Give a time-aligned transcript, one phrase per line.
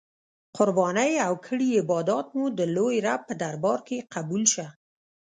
[0.57, 4.67] قربانې او کړی عبادات مو د لوی رب په دربار کی قبول شه.